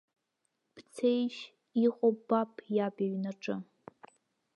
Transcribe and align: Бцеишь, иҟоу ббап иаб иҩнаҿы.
Бцеишь, 0.73 1.41
иҟоу 1.85 2.13
ббап 2.17 2.53
иаб 2.75 2.95
иҩнаҿы. 3.05 3.55